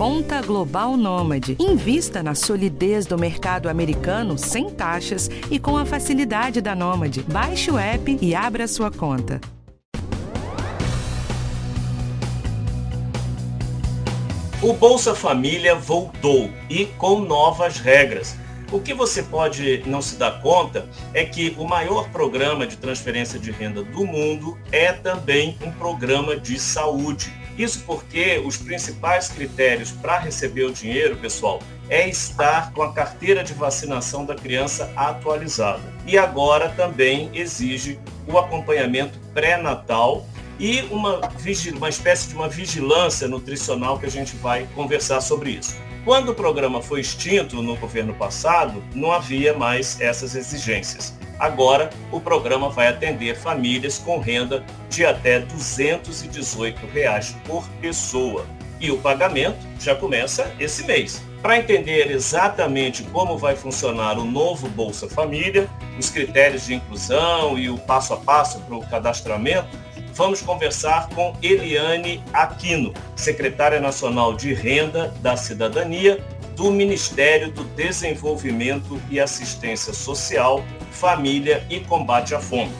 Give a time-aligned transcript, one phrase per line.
[0.00, 1.58] Conta Global Nômade.
[1.60, 7.22] Invista na solidez do mercado americano sem taxas e com a facilidade da Nômade.
[7.30, 9.38] Baixe o app e abra sua conta.
[14.62, 18.38] O Bolsa Família voltou e com novas regras.
[18.72, 23.38] O que você pode não se dar conta é que o maior programa de transferência
[23.38, 27.39] de renda do mundo é também um programa de saúde.
[27.58, 33.42] Isso porque os principais critérios para receber o dinheiro, pessoal, é estar com a carteira
[33.42, 35.82] de vacinação da criança atualizada.
[36.06, 40.26] E agora também exige o acompanhamento pré-natal
[40.58, 41.20] e uma,
[41.76, 45.74] uma espécie de uma vigilância nutricional que a gente vai conversar sobre isso.
[46.04, 51.14] Quando o programa foi extinto no governo passado, não havia mais essas exigências.
[51.40, 58.44] Agora, o programa vai atender famílias com renda de até 218 reais por pessoa.
[58.78, 61.22] E o pagamento já começa esse mês.
[61.40, 65.66] Para entender exatamente como vai funcionar o novo Bolsa Família,
[65.98, 69.68] os critérios de inclusão e o passo a passo para o cadastramento,
[70.12, 76.22] vamos conversar com Eliane Aquino, secretária nacional de Renda da Cidadania
[76.60, 82.70] do Ministério do Desenvolvimento e Assistência Social, Família e Combate à Fome.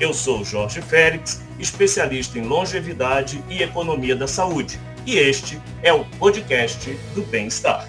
[0.00, 6.04] Eu sou Jorge Félix, especialista em longevidade e economia da saúde, e este é o
[6.18, 7.88] podcast do Bem-Estar.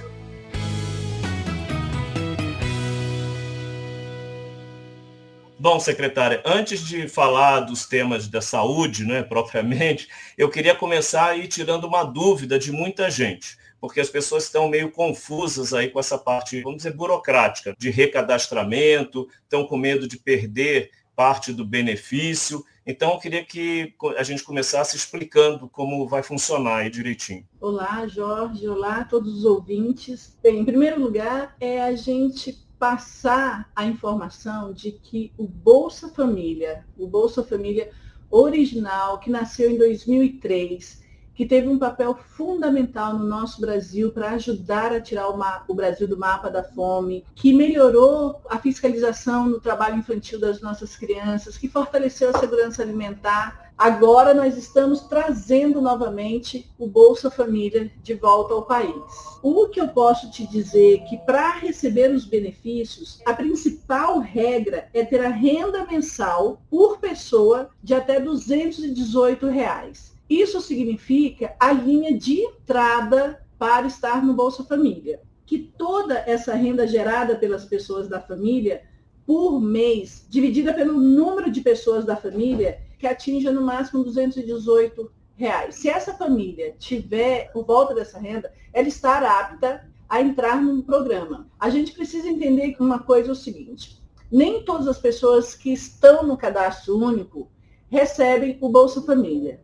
[5.57, 11.47] Bom, secretária, antes de falar dos temas da saúde, né, propriamente, eu queria começar aí
[11.47, 16.17] tirando uma dúvida de muita gente, porque as pessoas estão meio confusas aí com essa
[16.17, 22.63] parte, vamos dizer, burocrática, de recadastramento, estão com medo de perder parte do benefício.
[22.85, 27.45] Então, eu queria que a gente começasse explicando como vai funcionar aí direitinho.
[27.59, 28.67] Olá, Jorge.
[28.67, 30.37] Olá todos os ouvintes.
[30.41, 36.85] Bem, em primeiro lugar, é a gente passar a informação de que o Bolsa Família,
[36.97, 37.91] o Bolsa Família
[38.31, 41.03] original, que nasceu em 2003,
[41.39, 45.39] que teve um papel fundamental no nosso Brasil para ajudar a tirar o,
[45.69, 50.97] o, Brasil do mapa da fome, que melhorou a fiscalização no trabalho infantil das nossas
[50.97, 58.13] crianças, que fortaleceu a segurança alimentar, Agora nós estamos trazendo novamente o Bolsa Família de
[58.13, 58.93] volta ao país.
[59.41, 64.89] O que eu posso te dizer é que para receber os benefícios, a principal regra
[64.93, 70.18] é ter a renda mensal por pessoa de até 218 reais.
[70.29, 75.21] Isso significa a linha de entrada para estar no Bolsa Família.
[75.45, 78.83] Que toda essa renda gerada pelas pessoas da família
[79.25, 85.75] por mês, dividida pelo número de pessoas da família, que atinja no máximo 218 reais.
[85.75, 91.47] Se essa família tiver por volta dessa renda, ela estará apta a entrar no programa.
[91.59, 94.01] A gente precisa entender uma coisa é o seguinte:
[94.31, 97.49] nem todas as pessoas que estão no cadastro único
[97.89, 99.61] recebem o Bolsa Família.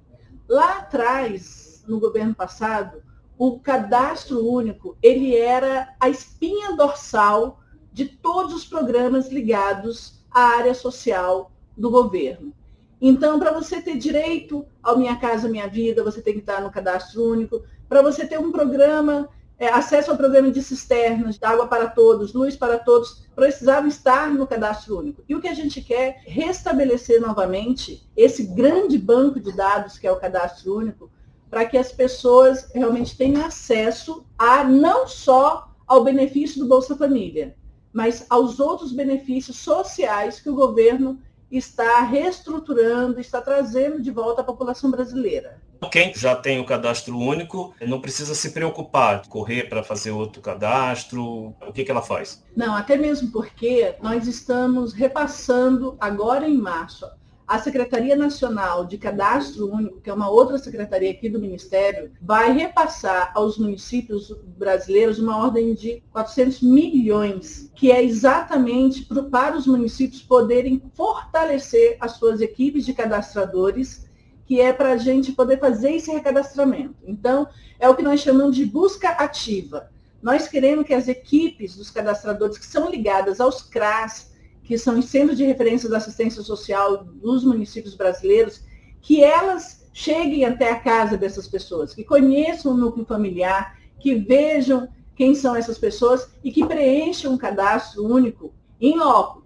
[0.47, 3.01] Lá atrás, no governo passado,
[3.37, 7.59] o cadastro único ele era a espinha dorsal
[7.91, 12.53] de todos os programas ligados à área social do governo.
[13.01, 16.71] Então, para você ter direito ao Minha Casa Minha Vida, você tem que estar no
[16.71, 17.63] cadastro único.
[17.89, 22.55] Para você ter um programa, é, acesso ao programa de cisternas, água para todos, luz
[22.55, 25.23] para todos, precisava estar no cadastro único.
[25.27, 30.07] E o que a gente quer é restabelecer novamente esse grande banco de dados que
[30.07, 31.09] é o cadastro único,
[31.49, 37.55] para que as pessoas realmente tenham acesso a não só ao benefício do Bolsa Família,
[37.93, 44.43] mas aos outros benefícios sociais que o governo está reestruturando, está trazendo de volta a
[44.43, 45.61] população brasileira.
[45.91, 51.55] Quem já tem o cadastro único não precisa se preocupar, correr para fazer outro cadastro.
[51.65, 52.43] O que, que ela faz?
[52.55, 57.05] Não, até mesmo porque nós estamos repassando agora em março
[57.47, 62.51] a Secretaria Nacional de Cadastro Único, que é uma outra secretaria aqui do Ministério, vai
[62.51, 70.23] repassar aos municípios brasileiros uma ordem de 400 milhões, que é exatamente para os municípios
[70.23, 74.09] poderem fortalecer as suas equipes de cadastradores,
[74.45, 76.95] que é para a gente poder fazer esse recadastramento.
[77.05, 77.47] Então,
[77.79, 79.89] é o que nós chamamos de busca ativa.
[80.21, 84.33] Nós queremos que as equipes dos cadastradores que são ligadas aos CRAS,
[84.63, 88.63] que são os centros de referência da assistência social dos municípios brasileiros,
[89.01, 94.89] que elas cheguem até a casa dessas pessoas, que conheçam o núcleo familiar, que vejam
[95.15, 99.45] quem são essas pessoas e que preencham um cadastro único em loco.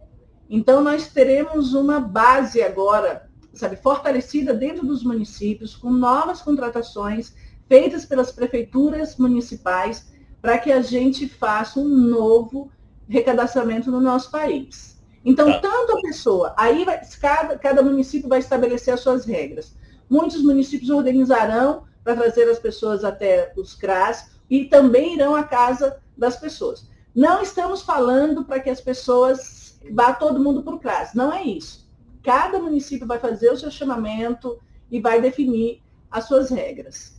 [0.49, 3.28] Então, nós teremos uma base agora,
[3.59, 7.33] sabe, fortalecida dentro dos municípios, com novas contratações,
[7.67, 10.07] feitas pelas prefeituras municipais
[10.41, 12.71] para que a gente faça um novo
[13.07, 14.97] recadastramento no nosso país.
[15.25, 15.59] Então, tá.
[15.59, 19.75] tanto a pessoa, aí vai, cada, cada município vai estabelecer as suas regras.
[20.09, 25.97] Muitos municípios organizarão para trazer as pessoas até os CRAS e também irão à casa
[26.17, 26.87] das pessoas.
[27.13, 31.43] Não estamos falando para que as pessoas vá todo mundo para o CRAS, não é
[31.43, 31.88] isso.
[32.23, 34.59] Cada município vai fazer o seu chamamento
[34.91, 37.17] e vai definir as suas regras.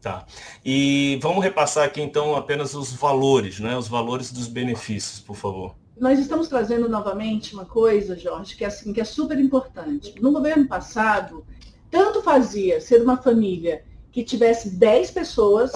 [0.00, 0.24] Tá.
[0.64, 3.76] E vamos repassar aqui então apenas os valores, né?
[3.76, 5.74] Os valores dos benefícios, por favor.
[5.98, 10.14] Nós estamos trazendo novamente uma coisa, Jorge, que é assim, que é super importante.
[10.20, 11.44] No governo passado,
[11.90, 15.72] tanto fazia ser uma família que tivesse 10 pessoas,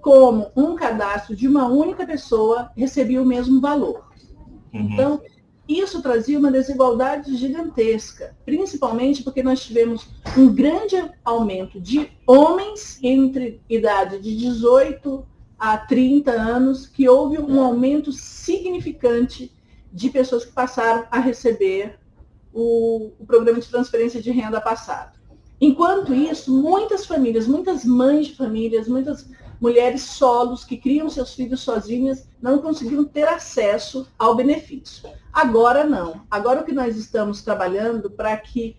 [0.00, 4.08] como um cadastro de uma única pessoa recebia o mesmo valor.
[4.72, 4.88] Uhum.
[4.92, 5.22] Então,
[5.68, 13.60] isso trazia uma desigualdade gigantesca, principalmente porque nós tivemos um grande aumento de homens entre
[13.68, 15.26] idade de 18
[15.58, 19.52] a 30 anos, que houve um aumento significante
[19.92, 21.98] de pessoas que passaram a receber
[22.52, 25.16] o, o programa de transferência de renda passado.
[25.60, 29.26] Enquanto isso, muitas famílias, muitas mães de famílias, muitas
[29.60, 35.08] mulheres solos que criam seus filhos sozinhas não conseguiram ter acesso ao benefício.
[35.32, 36.22] Agora não.
[36.30, 38.76] Agora o que nós estamos trabalhando para que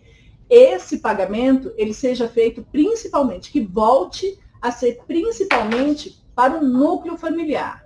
[0.50, 7.86] esse pagamento ele seja feito principalmente, que volte a ser principalmente para o núcleo familiar.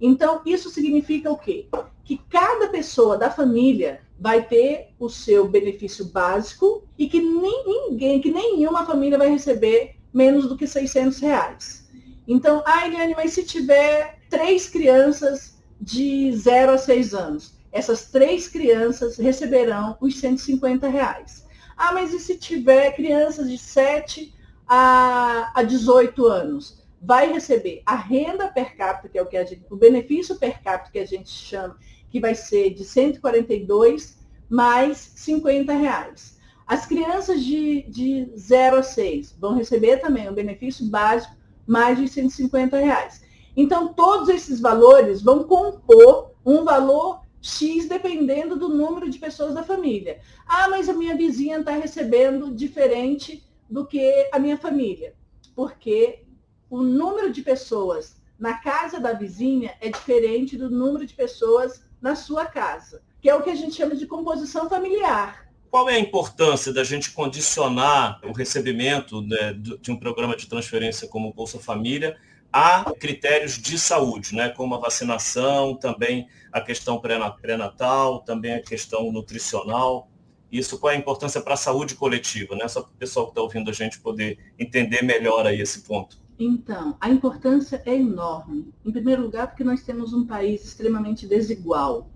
[0.00, 1.66] Então, isso significa o quê?
[2.04, 8.20] Que cada pessoa da família vai ter o seu benefício básico e que nem ninguém,
[8.20, 11.87] que nenhuma família vai receber menos do que 600 reais.
[12.28, 18.46] Então, ah, Eliane, mas se tiver três crianças de 0 a 6 anos, essas três
[18.46, 21.46] crianças receberão os 150 reais.
[21.74, 24.34] Ah, mas e se tiver crianças de 7
[24.66, 26.86] a, a 18 anos?
[27.00, 30.62] Vai receber a renda per capita, que é o que a gente, o benefício per
[30.62, 31.78] capita que a gente chama,
[32.10, 34.18] que vai ser de 142
[34.50, 36.36] mais 50 reais.
[36.66, 41.37] As crianças de, de 0 a 6 vão receber também o benefício básico
[41.68, 43.22] mais de 150 reais.
[43.54, 49.62] Então, todos esses valores vão compor um valor X dependendo do número de pessoas da
[49.62, 50.20] família.
[50.46, 55.14] Ah, mas a minha vizinha está recebendo diferente do que a minha família.
[55.54, 56.24] Porque
[56.70, 62.14] o número de pessoas na casa da vizinha é diferente do número de pessoas na
[62.14, 65.47] sua casa, que é o que a gente chama de composição familiar.
[65.70, 71.06] Qual é a importância da gente condicionar o recebimento né, de um programa de transferência
[71.08, 72.16] como o Bolsa Família
[72.50, 79.12] a critérios de saúde, né, como a vacinação, também a questão pré-natal, também a questão
[79.12, 80.08] nutricional?
[80.50, 82.66] Isso, qual é a importância para a saúde coletiva, né?
[82.68, 86.18] Só para o pessoal que está ouvindo a gente poder entender melhor aí esse ponto.
[86.38, 88.72] Então, a importância é enorme.
[88.84, 92.08] Em primeiro lugar, porque nós temos um país extremamente desigual.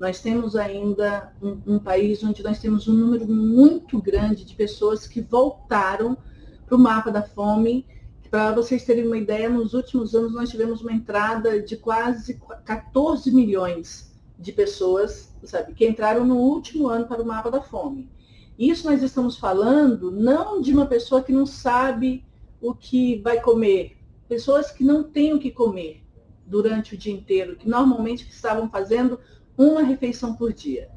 [0.00, 5.06] Nós temos ainda um, um país onde nós temos um número muito grande de pessoas
[5.06, 6.16] que voltaram
[6.64, 7.84] para o mapa da fome.
[8.30, 13.30] Para vocês terem uma ideia, nos últimos anos nós tivemos uma entrada de quase 14
[13.30, 18.10] milhões de pessoas, sabe, que entraram no último ano para o mapa da fome.
[18.58, 22.24] Isso nós estamos falando não de uma pessoa que não sabe
[22.58, 26.02] o que vai comer, pessoas que não têm o que comer
[26.46, 29.20] durante o dia inteiro, que normalmente estavam fazendo
[29.56, 30.88] uma refeição por dia.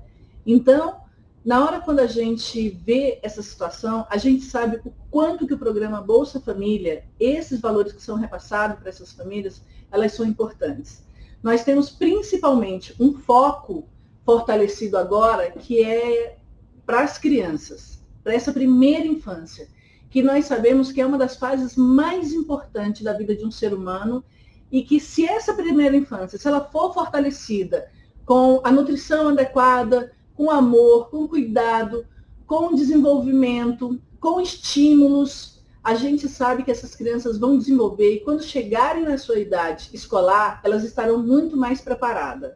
[0.45, 1.01] Então,
[1.43, 5.57] na hora quando a gente vê essa situação, a gente sabe o quanto que o
[5.57, 11.03] programa Bolsa Família, esses valores que são repassados para essas famílias, elas são importantes.
[11.41, 13.89] Nós temos principalmente um foco
[14.25, 16.37] fortalecido agora, que é
[16.85, 19.67] para as crianças, para essa primeira infância,
[20.09, 23.73] que nós sabemos que é uma das fases mais importantes da vida de um ser
[23.73, 24.23] humano
[24.71, 27.91] e que se essa primeira infância, se ela for fortalecida
[28.25, 32.05] com a nutrição adequada, com amor, com cuidado,
[32.45, 35.53] com desenvolvimento, com estímulos,
[35.83, 40.61] a gente sabe que essas crianças vão desenvolver e quando chegarem na sua idade escolar,
[40.63, 42.53] elas estarão muito mais preparadas.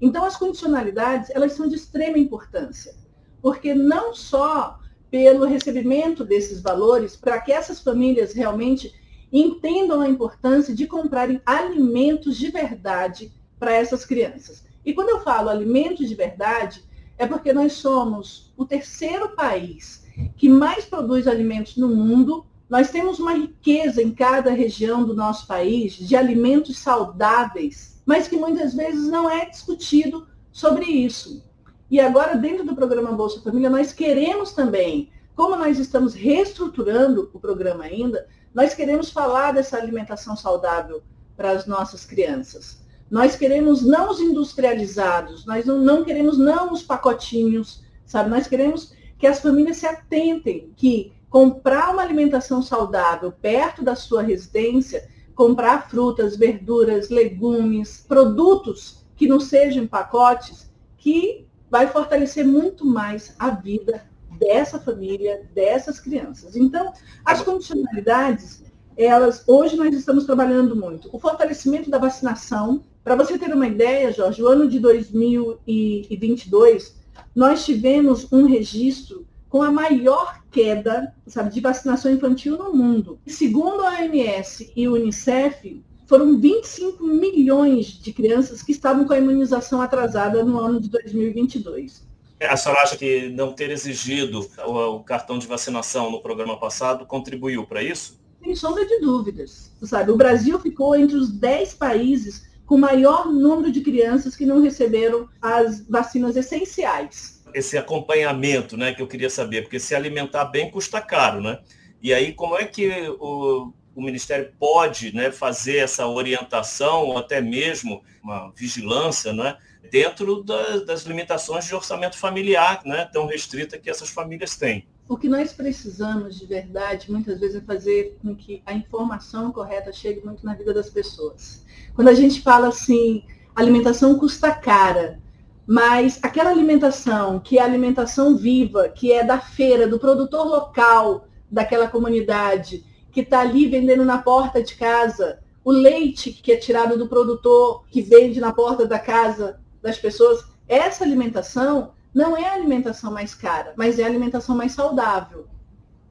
[0.00, 2.94] Então, as condicionalidades, elas são de extrema importância,
[3.40, 8.92] porque não só pelo recebimento desses valores, para que essas famílias realmente
[9.32, 14.64] entendam a importância de comprarem alimentos de verdade para essas crianças.
[14.84, 16.84] E quando eu falo alimentos de verdade,
[17.16, 20.04] é porque nós somos o terceiro país
[20.36, 22.44] que mais produz alimentos no mundo.
[22.68, 28.36] Nós temos uma riqueza em cada região do nosso país de alimentos saudáveis, mas que
[28.36, 31.42] muitas vezes não é discutido sobre isso.
[31.90, 37.38] E agora, dentro do programa Bolsa Família, nós queremos também, como nós estamos reestruturando o
[37.38, 41.02] programa ainda, nós queremos falar dessa alimentação saudável
[41.36, 42.83] para as nossas crianças.
[43.14, 48.28] Nós queremos não os industrializados, nós não, não queremos não os pacotinhos, sabe?
[48.28, 54.20] Nós queremos que as famílias se atentem que comprar uma alimentação saudável perto da sua
[54.20, 60.68] residência, comprar frutas, verduras, legumes, produtos que não sejam pacotes,
[60.98, 64.04] que vai fortalecer muito mais a vida
[64.40, 66.56] dessa família, dessas crianças.
[66.56, 66.92] Então,
[67.24, 68.64] as condicionalidades,
[68.96, 71.08] elas, hoje nós estamos trabalhando muito.
[71.12, 72.82] O fortalecimento da vacinação.
[73.04, 76.96] Para você ter uma ideia, Jorge, o ano de 2022,
[77.36, 83.18] nós tivemos um registro com a maior queda sabe, de vacinação infantil no mundo.
[83.26, 89.18] Segundo a OMS e o Unicef, foram 25 milhões de crianças que estavam com a
[89.18, 92.02] imunização atrasada no ano de 2022.
[92.40, 97.66] A senhora acha que não ter exigido o, cartão de vacinação no programa passado contribuiu
[97.66, 98.18] para isso?
[98.42, 99.70] Sem sombra de dúvidas.
[99.82, 104.62] Sabe, o Brasil ficou entre os 10 países com maior número de crianças que não
[104.62, 107.42] receberam as vacinas essenciais.
[107.52, 111.60] Esse acompanhamento, né, que eu queria saber, porque se alimentar bem custa caro, né?
[112.02, 112.90] E aí, como é que
[113.20, 119.56] o, o Ministério pode né, fazer essa orientação, ou até mesmo uma vigilância, né,
[119.90, 124.86] dentro da, das limitações de orçamento familiar né, tão restrita que essas famílias têm.
[125.06, 129.92] O que nós precisamos de verdade, muitas vezes, é fazer com que a informação correta
[129.92, 131.62] chegue muito na vida das pessoas.
[131.94, 133.22] Quando a gente fala assim,
[133.54, 135.20] alimentação custa cara,
[135.66, 141.86] mas aquela alimentação que é alimentação viva, que é da feira, do produtor local daquela
[141.86, 142.82] comunidade,
[143.12, 147.84] que está ali vendendo na porta de casa, o leite que é tirado do produtor,
[147.90, 153.34] que vende na porta da casa das pessoas, essa alimentação não é a alimentação mais
[153.34, 155.46] cara, mas é a alimentação mais saudável.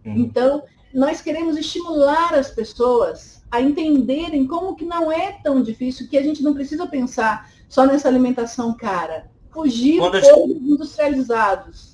[0.06, 0.16] Uhum.
[0.18, 6.18] Então, nós queremos estimular as pessoas a entenderem como que não é tão difícil, que
[6.18, 9.32] a gente não precisa pensar só nessa alimentação cara.
[9.52, 10.52] Fugir dos gente...
[10.52, 11.94] industrializados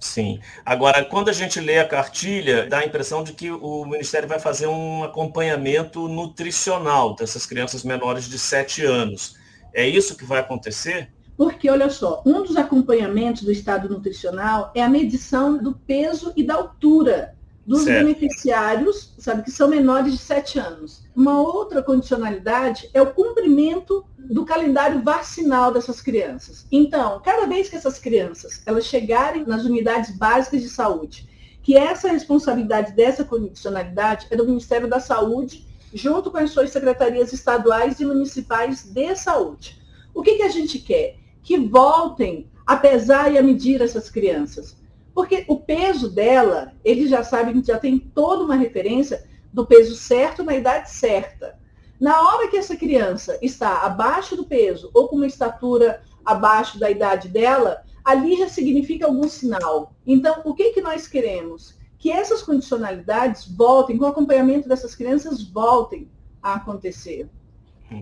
[0.00, 0.40] Sim.
[0.64, 4.38] Agora, quando a gente lê a cartilha, dá a impressão de que o Ministério vai
[4.38, 9.36] fazer um acompanhamento nutricional dessas crianças menores de 7 anos.
[9.74, 11.10] É isso que vai acontecer?
[11.38, 16.42] Porque, olha só, um dos acompanhamentos do estado nutricional é a medição do peso e
[16.42, 18.04] da altura dos certo.
[18.04, 21.04] beneficiários, sabe, que são menores de 7 anos.
[21.14, 26.66] Uma outra condicionalidade é o cumprimento do calendário vacinal dessas crianças.
[26.72, 31.28] Então, cada vez que essas crianças elas chegarem nas unidades básicas de saúde,
[31.62, 35.64] que essa responsabilidade dessa condicionalidade é do Ministério da Saúde,
[35.94, 39.80] junto com as suas secretarias estaduais e municipais de saúde.
[40.12, 41.27] O que, que a gente quer?
[41.48, 44.76] Que voltem a pesar e a medir essas crianças
[45.18, 50.44] porque o peso dela, eles já sabem já tem toda uma referência do peso certo
[50.44, 51.58] na idade certa.
[51.98, 56.88] Na hora que essa criança está abaixo do peso ou com uma estatura abaixo da
[56.88, 59.92] idade dela, ali já significa algum sinal.
[60.06, 61.74] Então, o que, que nós queremos?
[61.98, 66.08] Que essas condicionalidades voltem, com o acompanhamento dessas crianças, voltem
[66.40, 67.28] a acontecer.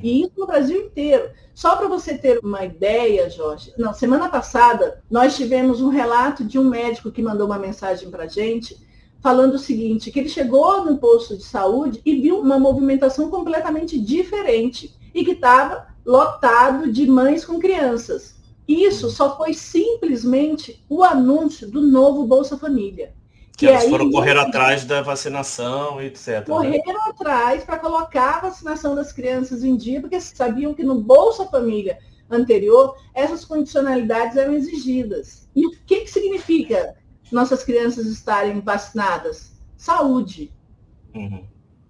[0.03, 1.31] E isso no Brasil inteiro.
[1.55, 6.59] Só para você ter uma ideia, Jorge, não, semana passada nós tivemos um relato de
[6.59, 8.85] um médico que mandou uma mensagem para a gente
[9.21, 13.99] falando o seguinte, que ele chegou no posto de saúde e viu uma movimentação completamente
[13.99, 18.37] diferente e que estava lotado de mães com crianças.
[18.69, 23.15] Isso só foi simplesmente o anúncio do novo Bolsa Família.
[23.57, 26.29] Que, elas foram correr atrás da vacinação, etc.
[26.29, 26.43] Né?
[26.43, 27.11] Correram né?
[27.11, 31.99] atrás para colocar a vacinação das crianças em dia, porque sabiam que no Bolsa Família
[32.31, 35.49] anterior, essas condicionalidades eram exigidas.
[35.55, 36.97] E o que, que significa
[37.31, 39.53] nossas crianças estarem vacinadas?
[39.77, 40.53] Saúde.
[41.15, 41.45] Uhum.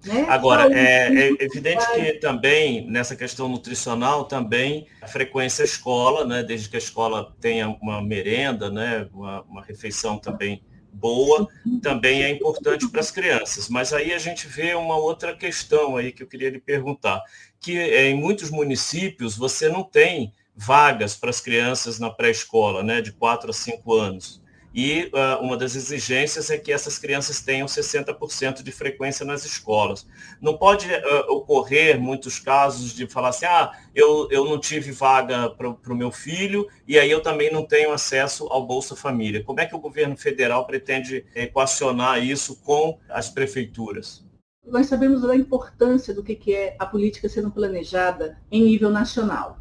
[0.05, 0.25] Né?
[0.29, 6.69] Agora, é, é, evidente que também, nessa questão nutricional, também a frequência escola, né, desde
[6.69, 10.63] que a escola tenha uma merenda, né, uma, uma refeição também
[10.97, 11.49] boa
[11.83, 13.69] também é importante para as crianças.
[13.69, 17.23] Mas aí a gente vê uma outra questão aí que eu queria lhe perguntar,
[17.61, 23.01] que é, em muitos municípios você não tem vagas para as crianças na pré-escola, né,
[23.03, 24.43] de 4 a 5 anos.
[24.77, 30.07] E uh, uma das exigências é que essas crianças tenham 60% de frequência nas escolas.
[30.39, 35.49] Não pode uh, ocorrer muitos casos de falar assim, ah, eu, eu não tive vaga
[35.49, 39.43] para o meu filho e aí eu também não tenho acesso ao Bolsa Família.
[39.43, 44.27] Como é que o governo federal pretende equacionar isso com as prefeituras?
[44.67, 49.57] Nós sabemos da importância do que é a política sendo planejada em nível nacional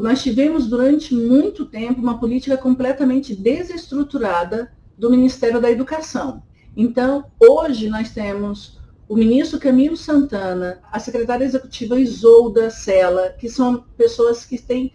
[0.00, 6.42] nós tivemos durante muito tempo uma política completamente desestruturada do Ministério da Educação.
[6.76, 8.78] Então, hoje nós temos
[9.08, 14.92] o ministro Camilo Santana, a secretária executiva Isolda Sela, que são pessoas que têm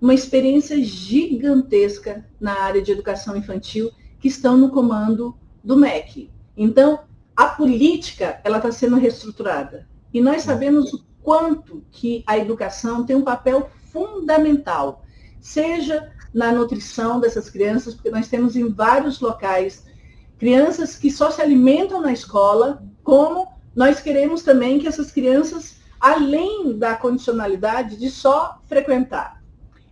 [0.00, 6.30] uma experiência gigantesca na área de educação infantil, que estão no comando do MEC.
[6.56, 7.00] Então,
[7.34, 9.88] a política ela está sendo reestruturada.
[10.14, 15.02] E nós sabemos o quanto que a educação tem um papel fundamental,
[15.40, 19.86] seja na nutrição dessas crianças, porque nós temos em vários locais
[20.38, 26.76] crianças que só se alimentam na escola, como nós queremos também que essas crianças, além
[26.76, 29.42] da condicionalidade de só frequentar.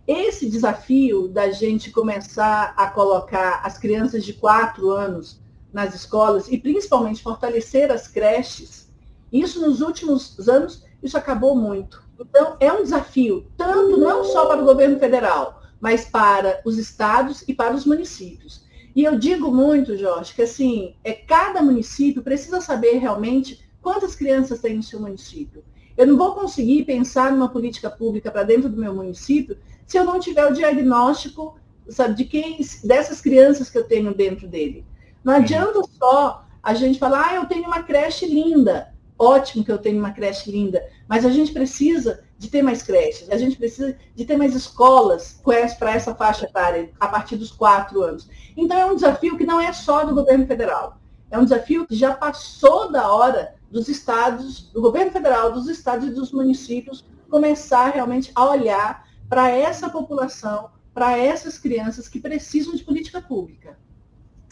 [0.07, 5.41] Esse desafio da gente começar a colocar as crianças de quatro anos
[5.73, 8.87] nas escolas e principalmente fortalecer as creches,
[9.33, 12.04] isso nos últimos anos, isso acabou muito.
[12.19, 17.43] Então, é um desafio, tanto não só para o governo federal, mas para os estados
[17.47, 18.65] e para os municípios.
[18.95, 24.61] E eu digo muito, Jorge, que assim, é cada município precisa saber realmente quantas crianças
[24.61, 25.63] tem no seu município.
[25.97, 30.03] Eu não vou conseguir pensar numa política pública para dentro do meu município se eu
[30.03, 34.85] não tiver o diagnóstico, sabe, de quem dessas crianças que eu tenho dentro dele.
[35.23, 38.94] Não adianta só a gente falar, ah, eu tenho uma creche linda.
[39.17, 43.29] Ótimo que eu tenho uma creche linda, mas a gente precisa de ter mais creches,
[43.29, 45.39] a gente precisa de ter mais escolas
[45.79, 48.27] para essa faixa etária, a partir dos quatro anos.
[48.57, 50.99] Então é um desafio que não é só do governo federal,
[51.31, 56.07] é um desafio que já passou da hora dos estados, do governo federal, dos estados
[56.07, 62.75] e dos municípios começar realmente a olhar para essa população, para essas crianças que precisam
[62.75, 63.77] de política pública.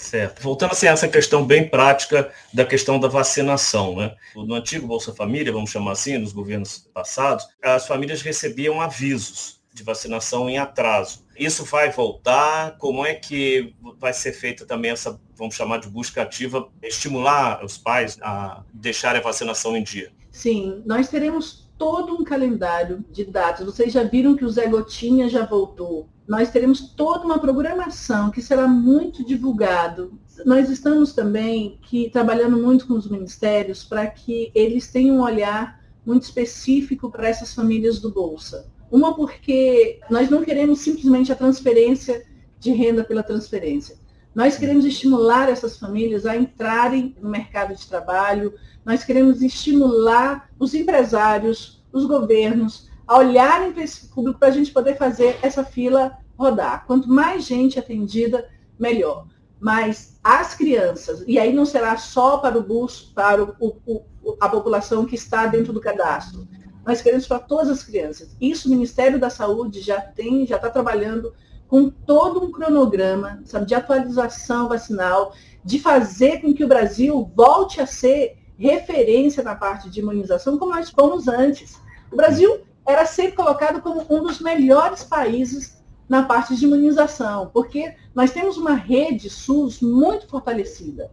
[0.04, 0.42] Certo.
[0.44, 3.96] Voltando assim, a essa questão bem prática da questão da vacinação.
[3.96, 4.14] Né?
[4.36, 9.82] No antigo Bolsa Família, vamos chamar assim, nos governos passados, as famílias recebiam avisos de
[9.82, 11.24] vacinação em atraso.
[11.40, 12.78] Isso vai voltar?
[12.78, 17.78] Como é que vai ser feita também essa, vamos chamar de busca ativa, estimular os
[17.78, 20.12] pais a deixarem a vacinação em dia?
[20.30, 23.66] Sim, nós teremos todo um calendário de datas.
[23.66, 28.42] Vocês já viram que o Zé Gotinha já voltou nós teremos toda uma programação que
[28.42, 30.18] será muito divulgado.
[30.46, 35.82] Nós estamos também que trabalhando muito com os ministérios para que eles tenham um olhar
[36.06, 38.68] muito específico para essas famílias do Bolsa.
[38.90, 42.26] Uma porque nós não queremos simplesmente a transferência
[42.60, 43.98] de renda pela transferência.
[44.34, 50.74] Nós queremos estimular essas famílias a entrarem no mercado de trabalho, nós queremos estimular os
[50.74, 56.18] empresários, os governos, a olharem para esse público para a gente poder fazer essa fila
[56.38, 56.86] rodar.
[56.86, 59.28] Quanto mais gente atendida, melhor.
[59.60, 64.04] Mas as crianças, e aí não será só para o bus, para o, o,
[64.40, 66.48] a população que está dentro do cadastro.
[66.86, 68.36] Nós queremos para todas as crianças.
[68.42, 71.34] Isso o Ministério da Saúde já tem, já está trabalhando
[71.68, 77.82] com todo um cronograma sabe, de atualização vacinal, de fazer com que o Brasil volte
[77.82, 81.80] a ser referência na parte de imunização, como nós fomos antes.
[82.12, 87.96] O Brasil era sempre colocado como um dos melhores países na parte de imunização, porque
[88.14, 91.12] nós temos uma rede SUS muito fortalecida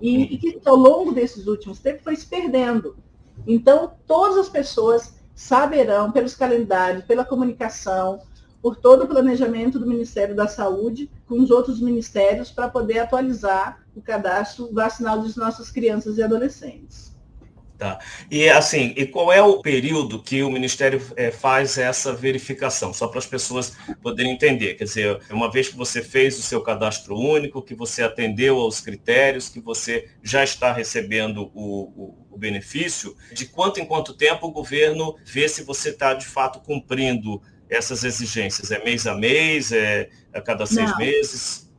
[0.00, 2.96] e, e que ao longo desses últimos tempos foi se perdendo.
[3.46, 8.20] Então, todas as pessoas saberão, pelos calendários, pela comunicação,
[8.62, 13.80] por todo o planejamento do Ministério da Saúde com os outros ministérios para poder atualizar
[13.96, 17.09] o cadastro vacinal das nossas crianças e adolescentes.
[17.80, 17.98] Tá.
[18.30, 22.92] E assim, e qual é o período que o Ministério é, faz essa verificação?
[22.92, 24.74] Só para as pessoas poderem entender.
[24.74, 28.82] Quer dizer, uma vez que você fez o seu cadastro único, que você atendeu aos
[28.82, 34.48] critérios, que você já está recebendo o, o, o benefício, de quanto em quanto tempo
[34.48, 37.40] o governo vê se você está de fato cumprindo
[37.70, 38.70] essas exigências?
[38.70, 39.72] É mês a mês?
[39.72, 40.98] É a cada seis Não.
[40.98, 41.72] meses?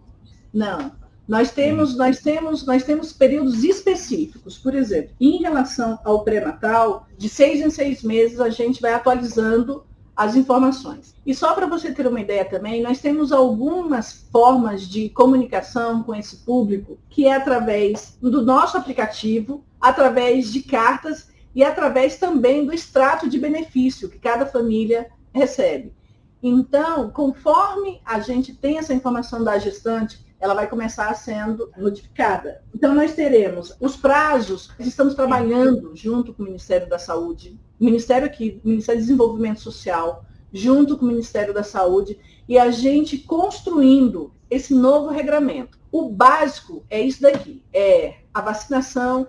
[0.52, 0.92] Não,
[1.32, 4.58] nós temos, nós temos, nós temos períodos específicos.
[4.58, 9.86] Por exemplo, em relação ao pré-natal, de seis em seis meses a gente vai atualizando
[10.14, 11.16] as informações.
[11.26, 16.14] E só para você ter uma ideia também, nós temos algumas formas de comunicação com
[16.14, 22.74] esse público, que é através do nosso aplicativo, através de cartas e através também do
[22.74, 25.94] extrato de benefício que cada família recebe.
[26.44, 32.64] Então, conforme a gente tem essa informação da gestante, ela vai começar sendo notificada.
[32.74, 38.60] Então, nós teremos os prazos, estamos trabalhando junto com o Ministério da Saúde, Ministério aqui,
[38.64, 44.74] Ministério do Desenvolvimento Social, junto com o Ministério da Saúde, e a gente construindo esse
[44.74, 45.80] novo regramento.
[45.92, 49.28] O básico é isso daqui, é a vacinação,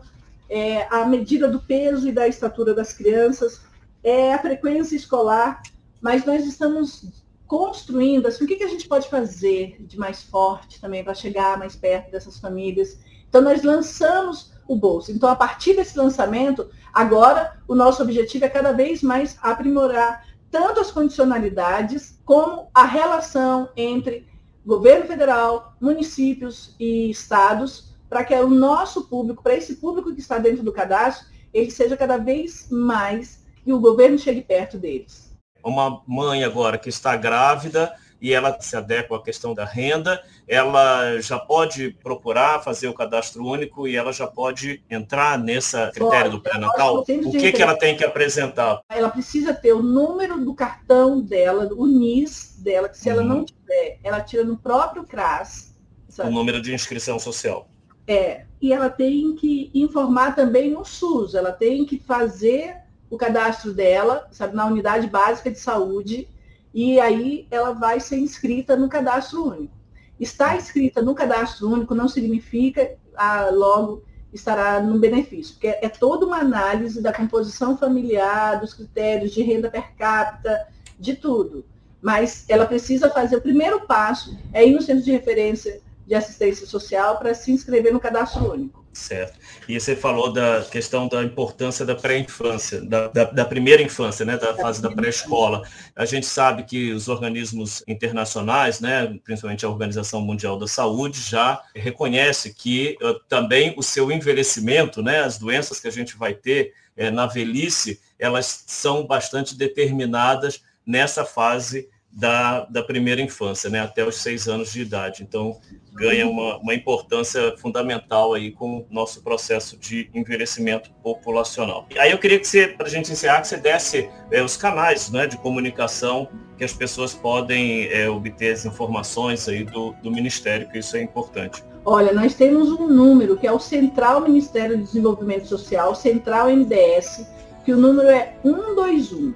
[0.48, 3.60] é a medida do peso e da estatura das crianças,
[4.02, 5.62] é a frequência escolar,
[6.00, 7.21] mas nós estamos
[7.52, 11.58] construindo, assim, o que, que a gente pode fazer de mais forte também para chegar
[11.58, 12.98] mais perto dessas famílias.
[13.28, 15.12] Então, nós lançamos o bolso.
[15.12, 20.80] Então, a partir desse lançamento, agora o nosso objetivo é cada vez mais aprimorar tanto
[20.80, 24.26] as condicionalidades como a relação entre
[24.64, 30.38] governo federal, municípios e estados, para que o nosso público, para esse público que está
[30.38, 35.31] dentro do cadastro, ele seja cada vez mais e o governo chegue perto deles.
[35.62, 41.18] Uma mãe agora que está grávida e ela se adequa à questão da renda, ela
[41.20, 46.40] já pode procurar fazer o cadastro único e ela já pode entrar nessa critério do
[46.40, 47.00] pré-natal?
[47.00, 48.80] O que, que ela tem que apresentar?
[48.88, 53.14] Ela precisa ter o número do cartão dela, o NIS dela, que se uhum.
[53.14, 55.74] ela não tiver, ela tira no próprio CRAS.
[56.08, 56.28] Sabe?
[56.28, 57.68] O número de inscrição social.
[58.06, 62.81] É, e ela tem que informar também no SUS, ela tem que fazer
[63.12, 66.26] o cadastro dela, sabe, na unidade básica de saúde,
[66.72, 69.74] e aí ela vai ser inscrita no cadastro único.
[70.18, 76.24] Estar inscrita no cadastro único não significa ah, logo estará no benefício, porque é toda
[76.24, 80.66] uma análise da composição familiar, dos critérios de renda per capita,
[80.98, 81.66] de tudo.
[82.00, 86.66] Mas ela precisa fazer o primeiro passo, é ir no centro de referência de assistência
[86.66, 88.81] social para se inscrever no cadastro único.
[88.92, 89.38] Certo.
[89.66, 94.36] E você falou da questão da importância da pré-infância, da, da, da, primeira infância, né,
[94.36, 95.66] da fase da pré-escola.
[95.96, 101.62] A gente sabe que os organismos internacionais, né, principalmente a Organização Mundial da Saúde, já
[101.74, 106.74] reconhece que uh, também o seu envelhecimento, né, as doenças que a gente vai ter
[106.98, 114.06] uh, na velhice, elas são bastante determinadas nessa fase da, da primeira infância, né, até
[114.06, 115.22] os seis anos de idade.
[115.22, 115.58] Então,
[115.94, 121.86] ganha uma, uma importância fundamental aí com o nosso processo de envelhecimento populacional.
[121.98, 125.10] Aí eu queria que você, para a gente encerrar, que você desse é, os canais
[125.10, 130.68] né, de comunicação que as pessoas podem é, obter as informações aí do, do Ministério,
[130.68, 131.64] que isso é importante.
[131.84, 137.26] Olha, nós temos um número que é o Central Ministério do Desenvolvimento Social, Central MDS,
[137.64, 139.34] que o número é 121.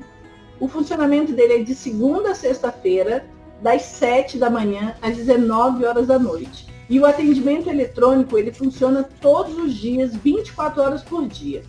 [0.59, 3.27] O funcionamento dele é de segunda a sexta-feira,
[3.61, 6.67] das 7 da manhã às 19 horas da noite.
[6.89, 11.65] E o atendimento eletrônico, ele funciona todos os dias, 24 horas por dia.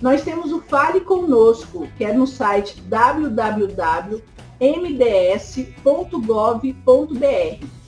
[0.00, 4.24] Nós temos o Fale Conosco, que é no site www.mds.gov.br.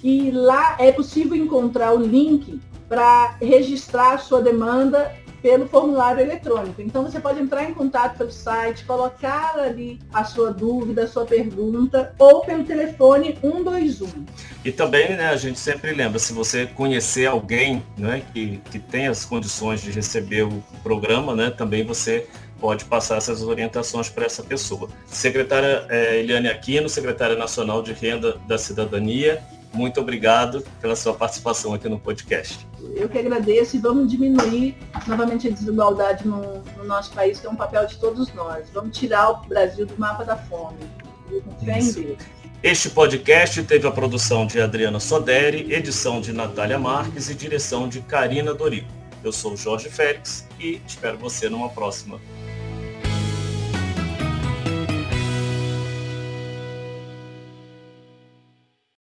[0.03, 6.81] E lá é possível encontrar o link para registrar a sua demanda pelo formulário eletrônico.
[6.83, 11.25] Então você pode entrar em contato pelo site, colocar ali a sua dúvida, a sua
[11.25, 14.25] pergunta, ou pelo telefone 121.
[14.65, 19.07] E também, né, a gente sempre lembra, se você conhecer alguém né, que, que tem
[19.07, 22.27] as condições de receber o programa, né, também você
[22.61, 24.89] pode passar essas orientações para essa pessoa.
[25.07, 29.43] Secretária é, Eliane Aquino, secretária nacional de Renda da Cidadania,
[29.77, 32.67] muito obrigado pela sua participação aqui no podcast.
[32.95, 37.51] Eu que agradeço e vamos diminuir novamente a desigualdade no, no nosso país, que é
[37.51, 38.69] um papel de todos nós.
[38.73, 40.79] Vamos tirar o Brasil do mapa da fome.
[42.63, 48.01] Este podcast teve a produção de Adriana Soderi, edição de Natália Marques e direção de
[48.01, 48.89] Karina Dorico.
[49.23, 52.19] Eu sou Jorge Félix e espero você numa próxima